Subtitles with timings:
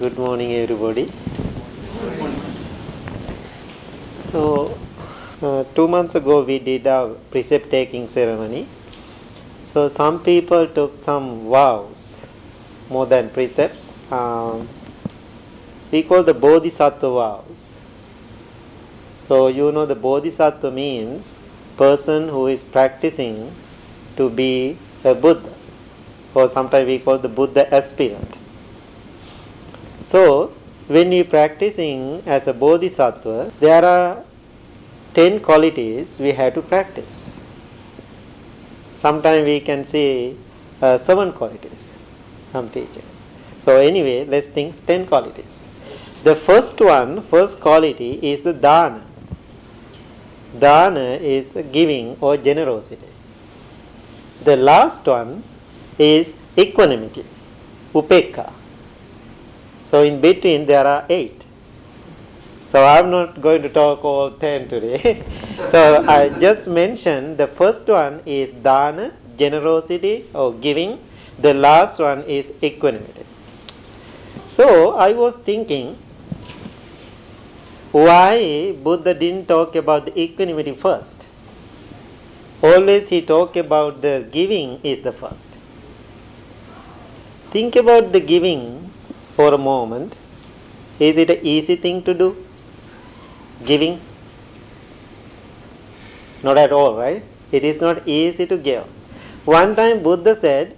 [0.00, 1.12] Good morning, everybody.
[4.32, 4.78] So,
[5.42, 8.66] uh, two months ago we did a precept taking ceremony.
[9.74, 12.16] So, some people took some vows
[12.88, 13.92] more than precepts.
[14.10, 14.70] Um,
[15.92, 17.76] we call the Bodhisattva vows.
[19.28, 21.30] So, you know, the Bodhisattva means
[21.76, 23.52] person who is practicing
[24.16, 25.52] to be a Buddha,
[26.34, 28.39] or sometimes we call the Buddha aspirant.
[30.10, 30.52] So,
[30.88, 34.24] when you practicing as a bodhisattva, there are
[35.14, 37.32] 10 qualities we have to practice.
[38.96, 40.34] Sometimes we can say
[40.82, 41.92] uh, 7 qualities,
[42.50, 43.04] some teachers.
[43.60, 45.64] So, anyway, let's think 10 qualities.
[46.24, 49.04] The first one, first quality is the dana.
[50.58, 53.12] Dana is giving or generosity.
[54.42, 55.44] The last one
[56.00, 57.24] is equanimity,
[57.94, 58.54] upekka.
[59.90, 61.44] So in between there are eight.
[62.70, 65.24] So I'm not going to talk all ten today.
[65.70, 71.00] so I just mentioned the first one is dana, generosity or giving.
[71.40, 73.24] The last one is equanimity.
[74.52, 75.98] So I was thinking
[77.90, 81.26] why Buddha didn't talk about the equanimity first.
[82.62, 85.50] Always he talk about the giving is the first.
[87.50, 88.89] Think about the giving
[89.36, 90.14] for a moment.
[90.98, 92.36] Is it an easy thing to do?
[93.64, 94.00] Giving?
[96.42, 97.22] Not at all, right?
[97.52, 98.84] It is not easy to give.
[99.44, 100.76] One time Buddha said,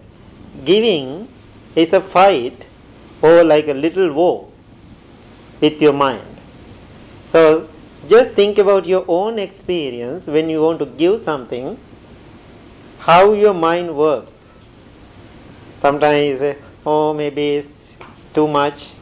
[0.64, 1.28] giving
[1.74, 2.66] is a fight
[3.20, 4.48] or like a little war
[5.60, 6.26] with your mind.
[7.26, 7.68] So
[8.08, 11.78] just think about your own experience when you want to give something,
[12.98, 14.32] how your mind works.
[15.78, 17.81] Sometimes you say, oh, maybe it's
[18.34, 18.92] too much.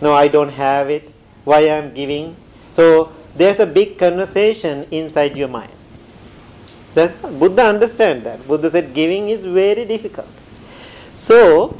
[0.00, 1.12] No, I don't have it.
[1.44, 2.36] Why I'm giving?
[2.72, 5.72] So there's a big conversation inside your mind.
[6.94, 8.46] That's, Buddha understand that.
[8.46, 10.28] Buddha said giving is very difficult.
[11.14, 11.76] So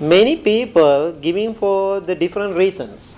[0.00, 3.14] many people giving for the different reasons.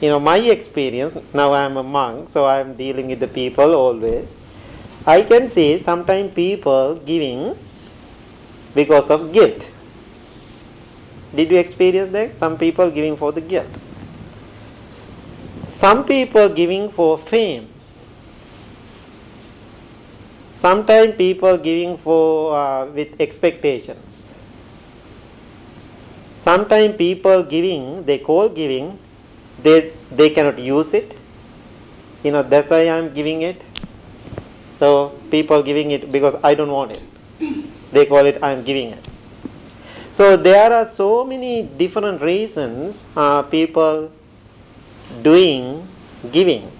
[0.00, 3.28] You know, my experience, now I am a monk, so I am dealing with the
[3.28, 4.28] people always.
[5.06, 7.56] I can see sometimes people giving
[8.74, 9.66] because of guilt.
[11.34, 12.38] Did you experience that?
[12.38, 13.68] Some people giving for the guilt.
[15.68, 17.68] Some people giving for fame.
[20.54, 24.30] Sometimes people giving for uh, with expectations.
[26.36, 28.98] Sometimes people giving, they call giving,
[29.62, 31.16] they they cannot use it.
[32.24, 33.62] You know that's why I am giving it.
[34.78, 37.02] So people giving it because I don't want it.
[37.92, 39.09] They call it I am giving it.
[40.20, 44.12] So there are so many different reasons uh, people
[45.22, 45.88] doing
[46.30, 46.70] giving.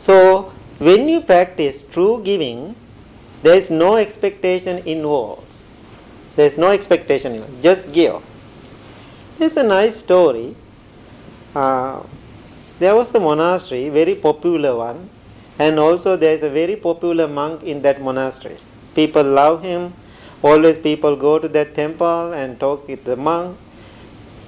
[0.00, 2.74] So when you practice true giving,
[3.44, 5.54] there is no expectation involved.
[6.34, 7.62] There is no expectation involved.
[7.62, 8.20] Just give.
[9.38, 10.56] There's a nice story.
[11.54, 12.02] Uh,
[12.80, 15.08] there was a monastery, very popular one,
[15.60, 18.56] and also there is a very popular monk in that monastery.
[18.96, 19.92] People love him
[20.42, 23.58] Always people go to that temple and talk with the monk.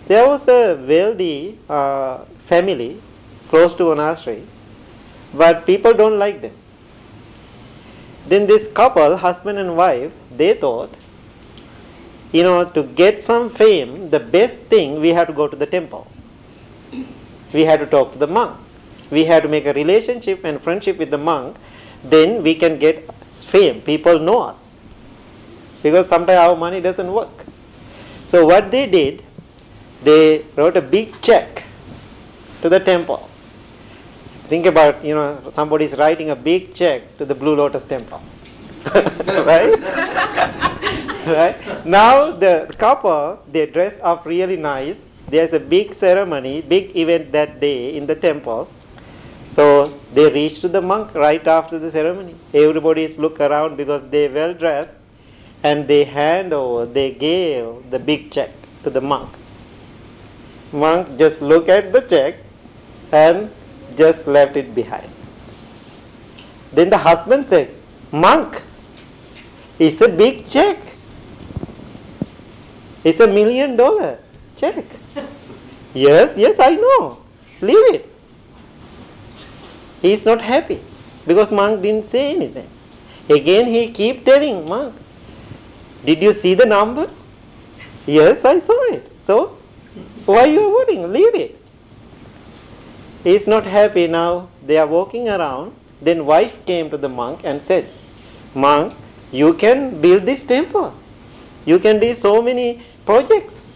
[0.07, 3.01] There was a wealthy uh, family
[3.49, 4.45] close to monastery,
[5.35, 6.55] but people don't like them.
[8.29, 10.95] Then this couple, husband and wife, they thought,
[12.31, 15.67] you know, to get some fame, the best thing we have to go to the
[15.67, 16.07] temple.
[17.53, 18.57] We have to talk to the monk.
[19.11, 21.57] We have to make a relationship and friendship with the monk.
[22.05, 23.81] Then we can get fame.
[23.81, 24.60] People know us
[25.83, 27.47] because sometimes our money doesn't work.
[28.29, 29.25] So what they did,
[30.03, 31.65] they wrote a big check
[32.63, 33.29] to the temple.
[34.49, 38.21] Think about, you know, somebody is writing a big check to the Blue Lotus temple.
[38.95, 39.81] right?
[41.27, 41.87] right?
[41.87, 44.97] Now the couple, they dress up really nice.
[45.29, 48.69] There's a big ceremony, big event that day in the temple.
[49.53, 52.35] So they reach to the monk right after the ceremony.
[52.55, 54.95] Everybody is look around because they well dressed
[55.63, 58.51] and they hand over, they gave the big check
[58.85, 59.29] to the monk.
[60.73, 62.37] Monk just look at the check
[63.13, 63.51] and
[63.97, 65.11] just left it behind.
[66.73, 67.75] Then the husband said,
[68.13, 68.63] Monk,
[69.79, 70.79] it's a big check.
[73.03, 74.19] It's a million dollar
[74.57, 74.85] check.
[75.95, 77.19] yes, yes, I know.
[77.61, 78.11] Leave it.
[80.03, 80.81] He is not happy
[81.27, 82.69] because monk didn't say anything.
[83.29, 84.95] Again he keep telling monk,
[86.05, 87.17] did you see the numbers?
[88.07, 89.11] Yes, I saw it.
[89.21, 89.59] So,
[90.25, 91.13] why you are worrying?
[91.13, 91.61] Leave it.
[93.25, 94.49] He is not happy now.
[94.67, 95.75] They are walking around.
[96.01, 97.89] Then wife came to the monk and said,
[98.55, 98.95] Monk,
[99.31, 100.95] you can build this temple.
[101.67, 103.69] You can do so many projects.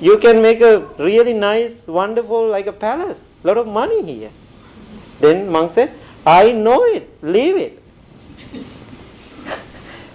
[0.00, 3.24] You can make a really nice, wonderful, like a palace.
[3.42, 4.30] Lot of money here.
[5.20, 5.92] Then monk said,
[6.24, 7.10] I know it.
[7.22, 7.81] Leave it.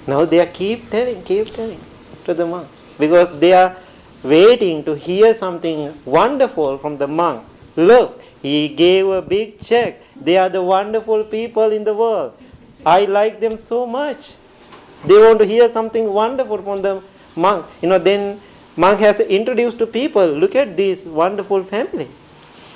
[0.07, 1.79] Now they are keep telling, keep telling
[2.25, 2.67] to the monk
[2.97, 3.75] because they are
[4.23, 7.43] waiting to hear something wonderful from the monk.
[7.75, 10.01] Look, he gave a big check.
[10.19, 12.33] They are the wonderful people in the world.
[12.85, 14.33] I like them so much.
[15.05, 17.01] They want to hear something wonderful from the
[17.35, 17.65] monk.
[17.81, 18.41] You know, then
[18.75, 22.09] monk has introduced to people, look at this wonderful family.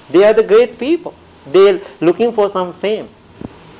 [0.10, 1.14] They are the great people.
[1.52, 3.10] They are looking for some fame.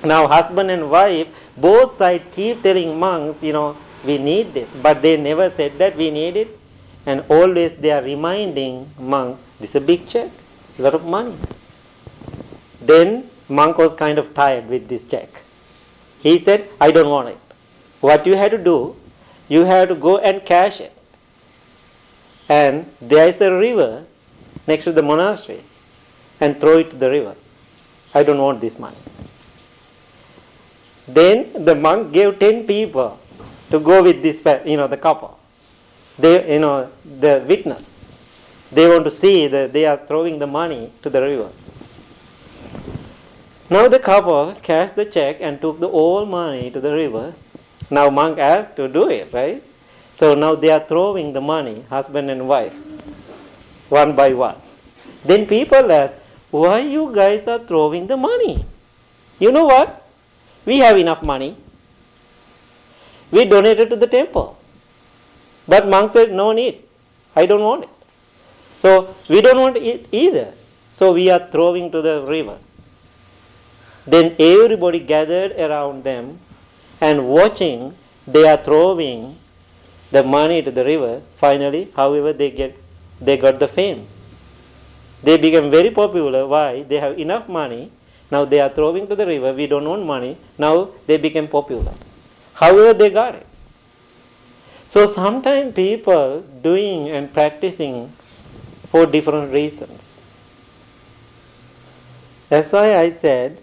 [0.04, 1.28] Now husband and wife,
[1.58, 4.70] both sides keep telling monks, you know, we need this.
[4.82, 6.60] But they never said that we need it.
[7.06, 10.30] And always they are reminding monk, this is a big check,
[10.78, 11.36] a lot of money.
[12.80, 15.42] Then monk was kind of tired with this check.
[16.22, 17.40] He said, I don't want it.
[18.00, 18.96] What you have to do,
[19.48, 20.96] you have to go and cash it.
[22.48, 24.06] And there is a river
[24.68, 25.64] next to the monastery
[26.40, 27.36] and throw it to the river.
[28.14, 28.98] I don't want this money.
[31.08, 33.20] Then the monk gave 10 people
[33.70, 35.40] to go with this, you know, the couple.
[36.18, 37.96] They, you know, the witness.
[38.72, 41.50] They want to see that they are throwing the money to the river.
[43.70, 47.34] Now the couple cashed the check and took the whole money to the river.
[47.90, 49.64] Now monk asked to do it, right?
[50.16, 52.74] So now they are throwing the money, husband and wife,
[53.90, 54.58] one by one.
[55.24, 56.14] Then people ask,
[56.52, 58.66] why you guys are throwing the money?
[59.40, 60.01] You know what?
[60.66, 61.58] We have enough money.
[63.32, 64.58] We donated to the temple.
[65.68, 66.84] But monk said, no need.
[67.36, 67.90] I don't want it.
[68.78, 70.54] So we don't want it either.
[70.94, 72.58] So we are throwing to the river.
[74.06, 76.40] Then everybody gathered around them
[77.00, 77.96] and watching,
[78.28, 79.38] they are throwing
[80.12, 81.22] the money to the river.
[81.38, 82.78] Finally, however, they get
[83.22, 84.08] they got the fame.
[85.24, 86.48] They became very popular.
[86.48, 86.82] Why?
[86.82, 87.92] They have enough money.
[88.32, 89.54] Now they are throwing to the river.
[89.54, 90.38] We don't want money.
[90.58, 91.94] Now they became popular.
[92.54, 93.46] However, they got it.
[94.88, 98.12] So sometimes people doing and practicing
[98.90, 100.20] for different reasons.
[102.50, 103.62] That's why I said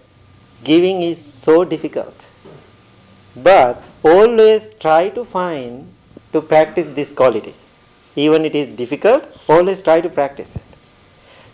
[0.65, 2.25] giving is so difficult.
[3.37, 5.93] But always try to find
[6.33, 7.55] to practice this quality.
[8.17, 10.68] Even it is difficult, always try to practice it.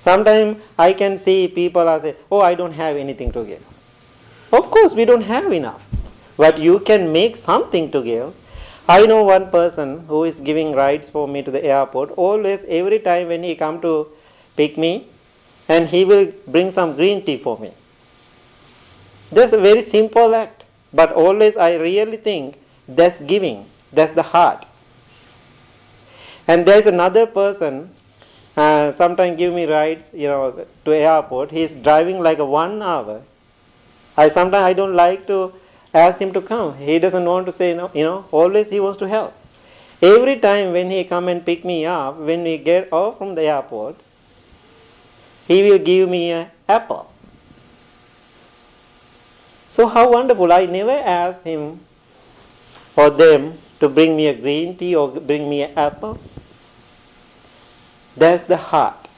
[0.04, 3.62] Sometimes I can see people are say, "Oh, I don't have anything to give."
[4.58, 5.80] Of course, we don't have enough,
[6.36, 8.34] but you can make something to give.
[8.86, 12.12] I know one person who is giving rides for me to the airport.
[12.18, 13.94] Always, every time when he come to
[14.56, 14.92] pick me,
[15.68, 17.72] and he will bring some green tea for me.
[19.32, 24.66] That's a very simple act, but always I really think that's giving, that's the heart.
[26.46, 27.93] And there's another person,
[28.56, 31.50] uh, sometimes give me rides, you know, to airport.
[31.50, 33.22] He's driving like a one hour.
[34.16, 35.52] I sometimes I don't like to
[35.92, 36.76] ask him to come.
[36.78, 38.26] He doesn't want to say no, you know.
[38.30, 39.34] Always he wants to help.
[40.00, 43.42] Every time when he come and pick me up, when we get off from the
[43.42, 43.96] airport,
[45.48, 47.10] he will give me an apple.
[49.70, 50.52] So how wonderful.
[50.52, 51.80] I never asked him
[52.94, 56.18] or them to bring me a green tea or bring me an apple.
[58.16, 59.08] That's the heart.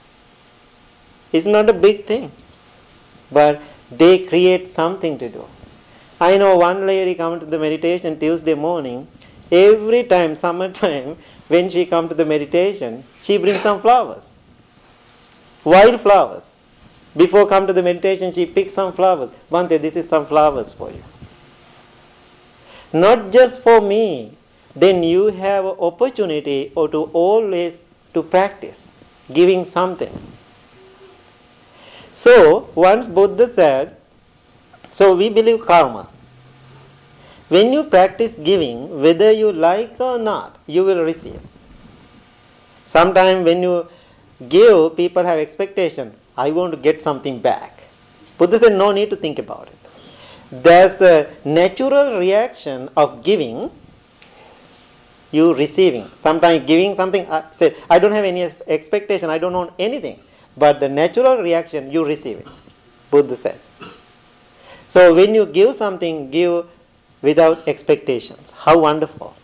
[1.33, 2.33] It's not a big thing,
[3.31, 3.61] but
[3.91, 5.45] they create something to do.
[6.21, 9.07] I know one lady come to the meditation Tuesday morning.
[9.53, 14.35] Every time, summertime, when she come to the meditation, she brings some flowers,
[15.65, 16.53] wild flowers.
[17.17, 19.31] Before come to the meditation, she picks some flowers.
[19.51, 21.03] Bhante, this is some flowers for you.
[22.93, 24.33] Not just for me.
[24.75, 27.81] Then you have opportunity or to always
[28.17, 28.87] to practice
[29.39, 30.13] giving something.
[32.15, 33.97] So once Buddha said,
[34.93, 36.09] so we believe karma.
[37.49, 41.41] When you practice giving, whether you like or not, you will receive.
[42.87, 43.87] Sometimes when you
[44.49, 46.15] give, people have expectation.
[46.37, 47.85] I want to get something back.
[48.39, 49.79] Buddha said, no need to think about it.
[50.51, 53.71] There's the natural reaction of giving,
[55.31, 56.11] you receiving.
[56.17, 60.21] Sometimes giving something, I said, I don't have any expectation, I don't want anything.
[60.57, 62.49] But the natural reaction, you receive it.
[63.11, 63.61] Buddha said.
[64.89, 66.67] So when you give something, give
[67.23, 68.53] without expectations.
[68.53, 69.35] How wonderful.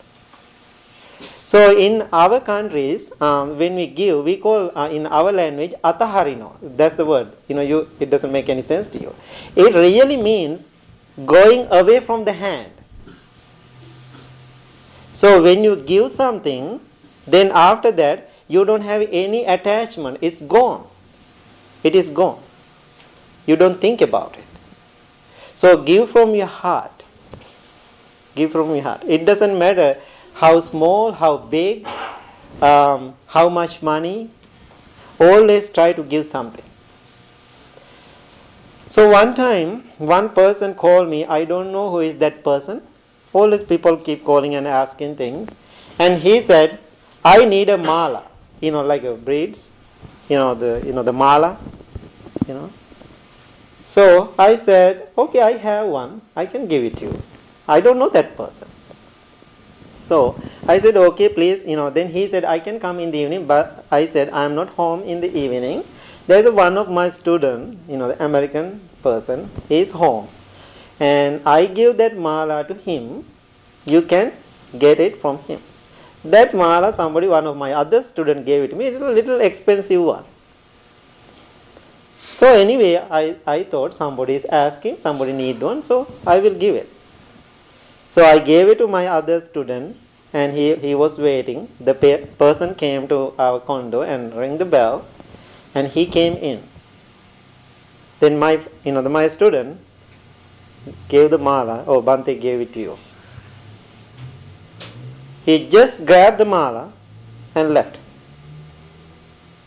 [1.45, 6.57] So in our countries, um, when we give, we call uh, in our language ataharino.
[6.61, 7.33] That's the word.
[7.47, 9.13] You know, you it doesn't make any sense to you.
[9.55, 10.65] It really means
[11.27, 12.71] going away from the hand.
[15.13, 16.79] So when you give something,
[17.25, 20.17] then after that you don't have any attachment.
[20.21, 20.87] It's gone.
[21.83, 22.41] It is gone.
[23.45, 24.43] You don't think about it.
[25.55, 27.03] So give from your heart.
[28.35, 29.03] Give from your heart.
[29.07, 29.97] It doesn't matter
[30.33, 31.87] how small, how big,
[32.61, 34.31] um, how much money.
[35.19, 36.65] Always try to give something.
[38.87, 41.25] So one time, one person called me.
[41.25, 42.81] I don't know who is that person.
[43.33, 45.49] Always people keep calling and asking things.
[45.99, 46.79] And he said,
[47.25, 48.23] I need a mala.
[48.61, 49.69] You know, like a braids.
[50.29, 51.57] You know, the, you know, the mala.
[52.47, 52.69] You know.
[53.83, 56.21] So I said, okay, I have one.
[56.35, 57.21] I can give it to you.
[57.67, 58.67] I don't know that person.
[60.07, 63.17] So I said, okay, please, you know, then he said, I can come in the
[63.19, 65.83] evening, but I said, I am not home in the evening.
[66.27, 70.27] There's one of my student, you know, the American person, is home.
[71.03, 73.25] And I give that mala to him.
[73.85, 74.31] You can
[74.79, 75.59] get it from him.
[76.23, 78.85] That mala, somebody, one of my other student gave it to me.
[78.85, 80.23] It's a little expensive one.
[82.37, 86.75] So anyway, I, I thought somebody is asking, somebody need one, so I will give
[86.75, 86.89] it.
[88.09, 89.97] So I gave it to my other student
[90.31, 91.67] and he, he was waiting.
[91.79, 95.05] The pe- person came to our condo and rang the bell
[95.75, 96.63] and he came in.
[98.19, 99.79] Then my, you know, the, my student
[101.07, 102.97] gave the mala, or Bhante gave it to you.
[105.45, 106.91] He just grabbed the mala
[107.55, 107.97] and left.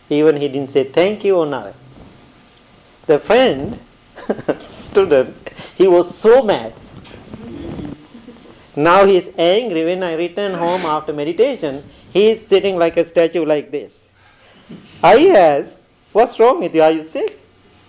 [0.08, 1.74] Even he didn't say thank you or nothing.
[3.06, 3.78] The friend,
[4.70, 5.36] student,
[5.76, 6.74] he was so mad.
[8.74, 9.84] Now he is angry.
[9.84, 14.02] When I return home after meditation, he is sitting like a statue like this.
[15.02, 15.76] I ask,
[16.16, 16.80] What's wrong with you?
[16.80, 17.38] Are you sick?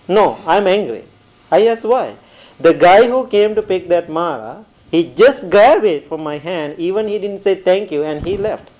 [0.06, 1.04] No, I'm angry.
[1.50, 2.14] I ask why.
[2.60, 6.78] The guy who came to pick that mala, he just grabbed it from my hand,
[6.78, 8.70] even he didn't say thank you, and he left.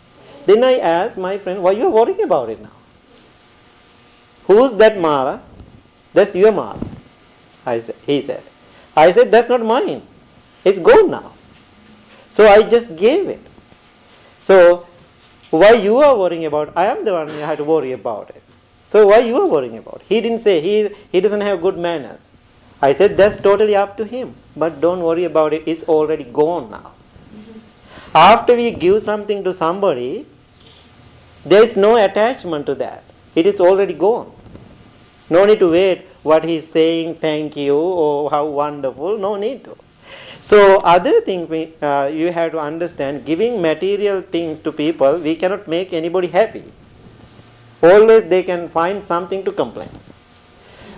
[0.47, 2.73] Then I asked my friend, Why you are worrying about it now?
[4.47, 5.43] Who's that mala?
[6.13, 6.81] That's your mala.
[7.67, 8.43] I said, he said.
[8.97, 10.03] I said, That's not mine.
[10.65, 11.33] It's gone now.
[12.31, 13.41] So I just gave it.
[14.43, 14.87] So
[15.51, 16.73] why you are worrying about?
[16.77, 18.43] I am the one who had to worry about it.
[18.89, 20.03] So why you are worrying about?
[20.09, 22.28] He didn't say he he doesn't have good manners.
[22.81, 24.35] I said that's totally up to him.
[24.57, 25.63] But don't worry about it.
[25.67, 26.93] It's already gone now.
[28.15, 30.27] After we give something to somebody,
[31.45, 33.05] there is no attachment to that.
[33.35, 34.33] It is already gone.
[35.31, 39.19] No need to wait what he's saying, thank you, or how wonderful.
[39.19, 39.77] No need to.
[40.41, 45.37] So other thing we, uh, you have to understand, giving material things to people, we
[45.37, 46.65] cannot make anybody happy.
[47.83, 49.91] Always they can find something to complain.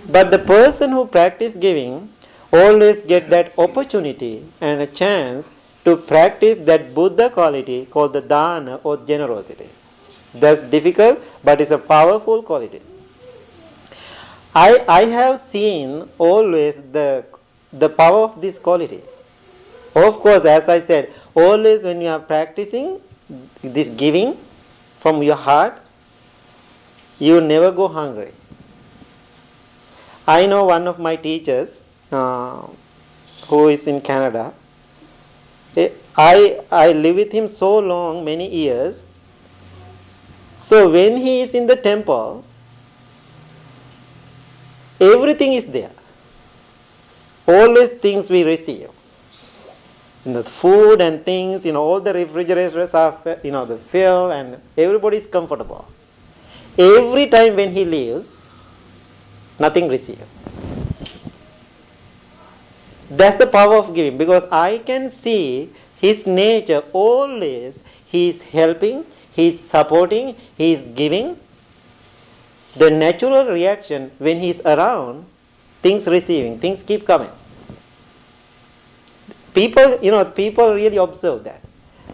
[0.09, 2.09] But the person who practice giving
[2.51, 5.49] always get that opportunity and a chance
[5.85, 9.69] to practice that Buddha quality called the dana or generosity.
[10.33, 12.81] That's difficult, but it's a powerful quality.
[14.53, 17.23] I, I have seen always the,
[17.71, 19.01] the power of this quality.
[19.95, 22.99] Of course, as I said, always when you are practicing
[23.61, 24.37] this giving
[24.99, 25.79] from your heart,
[27.19, 28.31] you never go hungry.
[30.31, 32.65] I know one of my teachers uh,
[33.47, 34.53] who is in Canada.
[36.15, 39.03] I, I live with him so long, many years.
[40.61, 42.45] So when he is in the temple,
[44.99, 45.91] everything is there.
[47.47, 48.89] Always things we receive.
[50.25, 53.77] You know, the food and things, you know, all the refrigerators are, you know, the
[53.77, 55.85] fill and everybody is comfortable.
[56.77, 58.40] Every time when he leaves,
[59.61, 60.23] nothing received.
[63.09, 69.05] That's the power of giving because I can see his nature always he is helping,
[69.31, 71.37] he is supporting, he is giving.
[72.75, 75.25] The natural reaction when he is around,
[75.81, 77.29] things receiving, things keep coming.
[79.53, 81.61] People, you know, people really observe that.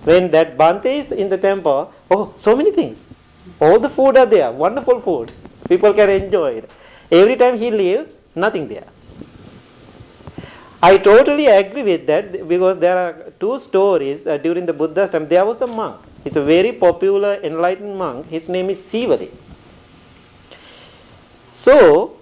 [0.04, 3.04] When that Bhante is in the temple, oh, so many things.
[3.60, 5.32] All the food are there, wonderful food.
[5.70, 6.70] People can enjoy it.
[7.12, 8.88] Every time he leaves, nothing there.
[10.82, 15.28] I totally agree with that because there are two stories uh, during the Buddha's time.
[15.28, 16.02] There was a monk.
[16.24, 18.28] He's a very popular enlightened monk.
[18.28, 19.30] His name is Sivali.
[21.56, 22.18] So,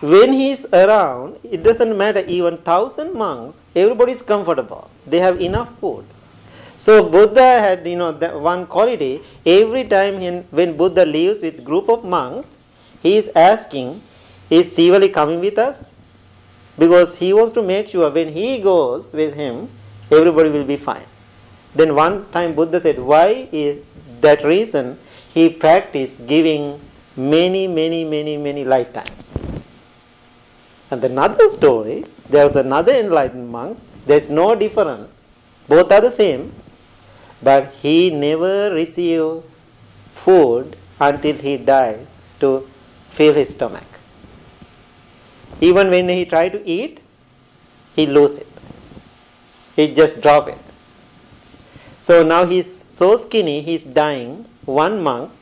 [0.00, 4.90] when he is around, it doesn't matter, even thousand monks, everybody is comfortable.
[5.06, 6.04] They have enough food.
[6.78, 9.20] So Buddha had you know one quality.
[9.44, 12.48] Every time he, when Buddha leaves with group of monks,
[13.02, 14.02] he is asking,
[14.50, 15.86] "Is Sivali coming with us?"
[16.78, 19.68] Because he wants to make sure when he goes with him,
[20.10, 21.06] everybody will be fine.
[21.74, 23.78] Then one time Buddha said, "Why is
[24.20, 24.98] that reason?"
[25.34, 26.80] He practiced giving
[27.16, 29.28] many, many, many, many lifetimes.
[30.90, 33.78] And another story, there was another enlightened monk.
[34.06, 35.08] There's no difference.
[35.68, 36.52] Both are the same.
[37.42, 39.42] But he never received
[40.24, 42.06] food until he died
[42.40, 42.66] to
[43.18, 43.88] fill his stomach.
[45.60, 47.00] Even when he tried to eat,
[47.96, 48.46] he lose it.
[49.76, 50.58] He just drop it.
[52.02, 54.46] So now he's so skinny, he's dying.
[54.64, 55.32] One monk,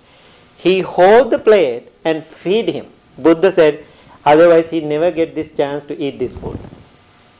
[0.56, 2.86] he hold the plate and feed him.
[3.18, 3.84] Buddha said,
[4.24, 6.58] otherwise he never get this chance to eat this food.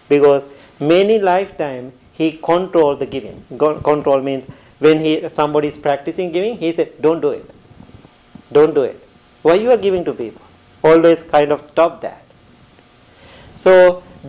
[0.08, 0.44] Because
[0.78, 3.42] many lifetime he control the giving.
[3.58, 4.44] Control means
[4.78, 7.50] when he somebody is practicing giving, he said, "Don't do it.
[8.52, 9.05] Don't do it.
[9.46, 10.42] Why you are giving to people?
[10.90, 12.22] Always kind of stop that."
[13.64, 13.74] So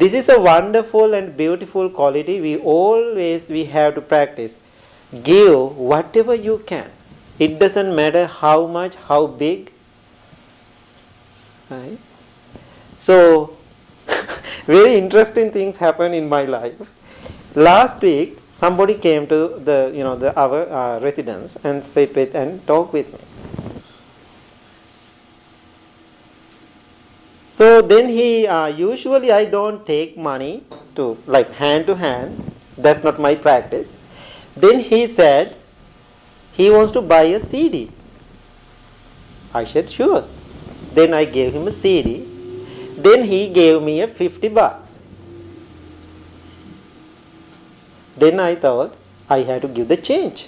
[0.04, 2.40] this is a wonderful and beautiful quality.
[2.48, 4.58] We always we have to practice.
[5.30, 6.92] Give whatever you can.
[7.48, 9.72] It doesn't matter how much, how big.
[11.70, 11.98] Right?
[13.08, 13.18] So
[14.66, 16.88] very interesting things happen in my life
[17.58, 22.36] Last week, somebody came to the you know the our uh, residence and sit with
[22.36, 23.20] and talk with me.
[27.58, 30.64] So then he uh, usually I don't take money
[30.96, 32.52] to like hand to hand.
[32.78, 33.98] That's not my practice.
[34.56, 35.56] Then he said
[36.54, 37.90] he wants to buy a CD.
[39.56, 40.28] I said sure.
[40.94, 42.28] Then I gave him a CD.
[42.96, 45.00] Then he gave me a 50 bucks.
[48.18, 48.96] Then I thought
[49.32, 50.48] I had to give the change.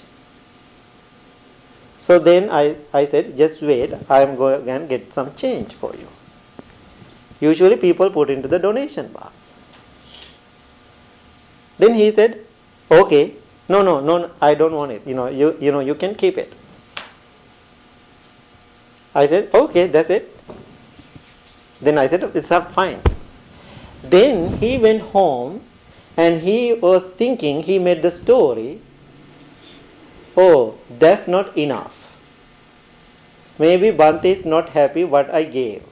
[1.98, 5.92] So then I, I said, just wait, I am going to get some change for
[5.96, 6.06] you.
[7.40, 9.32] Usually people put into the donation box.
[11.78, 12.44] Then he said,
[12.90, 13.34] okay,
[13.68, 15.06] no, no, no, I don't want it.
[15.06, 16.52] You know, you, you know, you can keep it.
[19.14, 20.36] I said, okay, that's it.
[21.80, 23.00] Then I said, it's up fine.
[24.02, 25.62] Then he went home
[26.16, 28.80] and he was thinking, he made the story,
[30.36, 31.94] oh, that's not enough.
[33.58, 35.82] Maybe Bhante is not happy what I gave.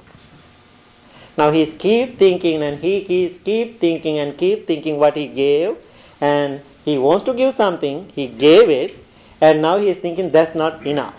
[1.38, 5.76] Now he's keep thinking and he keeps keep thinking and keep thinking what he gave
[6.20, 8.96] and he wants to give something, he gave it
[9.40, 11.14] and now he is thinking that's not enough.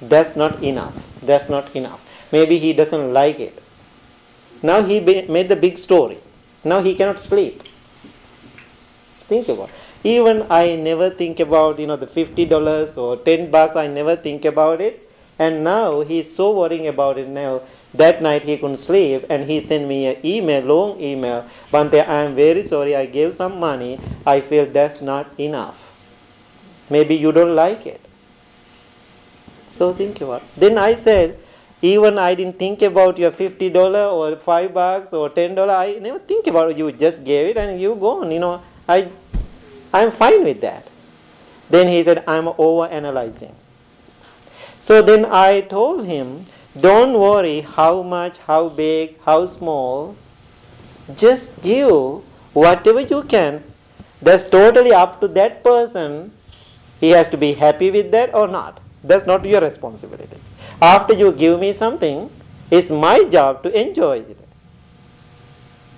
[0.00, 0.94] That's not enough.
[1.22, 2.00] That's not enough.
[2.32, 3.62] Maybe he doesn't like it.
[4.62, 6.18] Now he made the big story.
[6.64, 7.62] Now he cannot sleep
[9.32, 9.70] think about.
[10.04, 14.44] Even I never think about, you know, the $50 or 10 bucks, I never think
[14.44, 15.08] about it.
[15.38, 17.62] And now he's so worrying about it now.
[17.94, 21.46] That night he couldn't sleep and he sent me an email, long email.
[21.70, 24.00] Bhante, I am very sorry, I gave some money.
[24.26, 25.76] I feel that's not enough.
[26.88, 28.00] Maybe you don't like it.
[29.72, 30.48] So think about it.
[30.56, 31.38] Then I said,
[31.82, 35.74] even I didn't think about your fifty dollar or five bucks or ten dollar.
[35.74, 36.78] I never think about it.
[36.78, 38.30] You just gave it and you gone.
[38.30, 39.08] You know, I
[39.92, 40.86] I'm fine with that.
[41.68, 43.54] Then he said, I'm over analyzing.
[44.80, 46.46] So then I told him,
[46.80, 50.16] don't worry how much, how big, how small.
[51.16, 51.90] Just give
[52.52, 53.62] whatever you can.
[54.20, 56.32] That's totally up to that person.
[57.00, 58.80] He has to be happy with that or not.
[59.02, 60.36] That's not your responsibility.
[60.80, 62.30] After you give me something,
[62.70, 64.38] it's my job to enjoy it.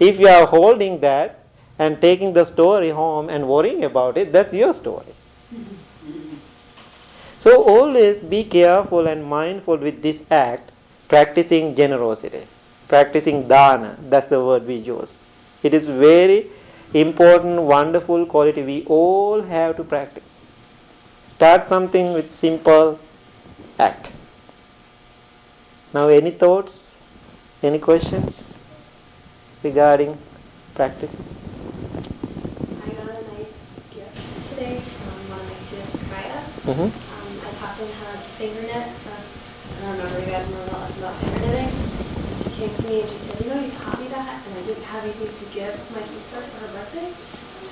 [0.00, 1.44] If you are holding that,
[1.78, 5.14] and taking the story home and worrying about it, that's your story.
[7.44, 10.72] So always be careful and mindful with this act,
[11.09, 12.46] practicing generosity,
[12.88, 15.18] practicing dana, that's the word we use.
[15.62, 16.46] It is very
[16.94, 20.40] important, wonderful quality we all have to practice.
[21.26, 22.98] Start something with simple
[23.78, 24.11] act.
[25.92, 26.90] Now any thoughts,
[27.62, 28.54] any questions
[29.62, 30.16] regarding
[30.74, 31.11] practice?
[36.64, 36.85] Mm-hmm.
[36.85, 37.04] Um, I taught them how
[37.72, 37.85] to
[38.37, 38.92] finger knit.
[39.09, 41.72] Uh, I don't remember you guys know about, about finger knitting.
[41.72, 44.53] And she came to me and she said, you know, you taught me that, and
[44.59, 47.09] I didn't have anything to give my sister for her birthday,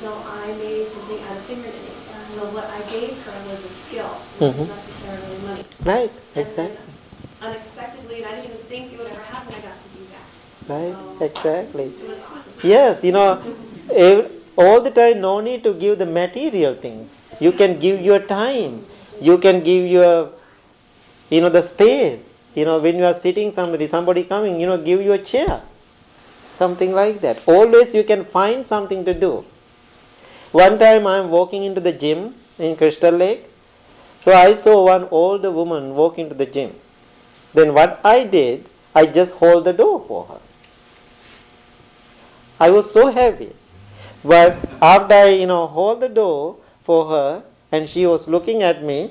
[0.01, 2.03] so I made something out of finger knitting.
[2.33, 4.09] So what I gave her was a skill,
[4.41, 4.65] not mm-hmm.
[4.65, 5.65] necessarily money.
[5.85, 6.79] Right, exactly.
[7.43, 10.25] unexpectedly, and I didn't even think it would ever happen, I got to do that.
[10.73, 11.85] Right, so exactly.
[11.85, 12.53] It was awesome.
[12.63, 13.43] Yes, you know,
[14.57, 18.87] all the time, no need to give the material things You can give your time.
[19.23, 20.31] You can give your,
[21.31, 22.37] you know, the space.
[22.55, 25.63] You know, when you are sitting somebody, somebody coming, you know, give you a chair.
[26.57, 27.41] Something like that.
[27.47, 29.45] Always you can find something to do.
[30.51, 33.47] One time I am walking into the gym in Crystal Lake.
[34.21, 36.75] So I saw one old woman walk into the gym.
[37.55, 40.41] Then what I did, I just hold the door for her.
[42.61, 43.53] I was so happy.
[44.23, 48.85] But after I, you know, hold the door for her and she was looking at
[48.85, 49.11] me,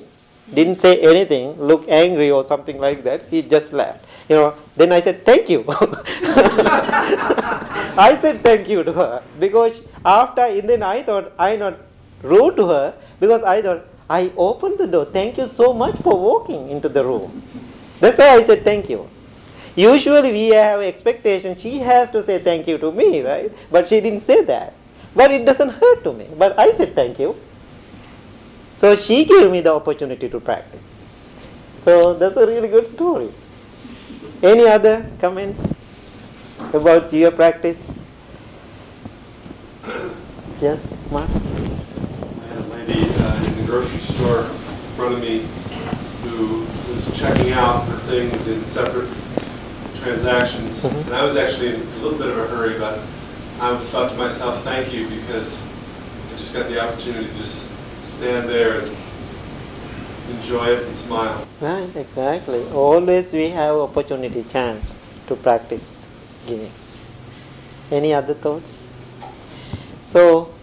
[0.54, 4.04] didn't say anything, look angry or something like that, he just left.
[4.28, 5.64] You know, then I said, thank you.
[7.94, 11.78] I said thank you to her because after, and then I thought I not
[12.22, 15.04] rude to her because I thought I opened the door.
[15.04, 17.42] Thank you so much for walking into the room.
[18.00, 19.08] That's why I said thank you.
[19.76, 23.52] Usually we have expectation she has to say thank you to me, right?
[23.70, 24.72] But she didn't say that.
[25.14, 26.28] But it doesn't hurt to me.
[26.38, 27.36] But I said thank you.
[28.82, 30.82] So she gave me the opportunity to practice.
[31.84, 33.30] So that's a really good story.
[34.42, 35.64] Any other comments
[36.72, 37.78] about your practice?
[40.60, 40.80] Yes,
[41.12, 41.30] Mark?
[41.30, 45.46] I had a lady uh, in the grocery store in front of me
[46.24, 49.08] who was checking out her things in separate
[50.02, 50.82] transactions.
[50.82, 51.06] Mhm.
[51.06, 52.98] And I was actually in a little bit of a hurry, but
[53.60, 55.56] I thought to myself, thank you, because
[56.34, 57.71] I just got the opportunity to just
[58.22, 58.96] stand there and
[60.30, 61.44] enjoy it and smile.
[61.60, 62.62] Right, exactly.
[62.70, 64.94] Always we have opportunity, chance
[65.26, 66.06] to practice
[66.46, 66.70] giving.
[67.90, 68.84] Any other thoughts?
[70.06, 70.54] So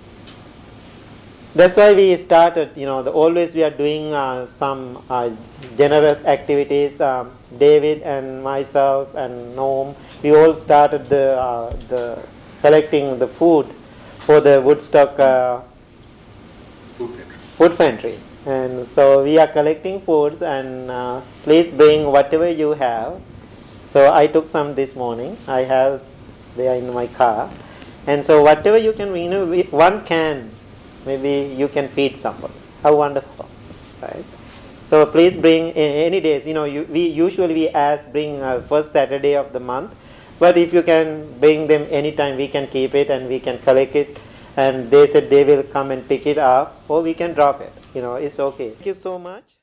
[1.53, 2.77] that's why we started.
[2.77, 5.29] You know, the, always we are doing uh, some uh,
[5.77, 7.01] generous activities.
[7.01, 12.23] Um, David and myself and Noam, we all started the uh, the
[12.61, 13.67] collecting the food
[14.25, 15.59] for the Woodstock uh,
[17.59, 18.17] food pantry.
[18.45, 23.21] And so we are collecting foods and uh, please bring whatever you have.
[23.89, 25.35] So I took some this morning.
[25.45, 26.01] I have
[26.55, 27.51] they are in my car.
[28.07, 30.51] And so whatever you can, you know, one can,
[31.05, 32.53] maybe you can feed somebody.
[32.81, 33.49] How wonderful,
[34.01, 34.25] right?
[34.85, 36.47] So please bring any days.
[36.47, 39.93] You know, you, we usually we ask bring uh, first Saturday of the month,
[40.39, 43.95] but if you can bring them anytime, we can keep it and we can collect
[43.97, 44.17] it.
[44.59, 47.71] And they said they will come and pick it up, or we can drop it.
[47.93, 48.71] You know, it's okay.
[48.71, 49.58] Thank you so much.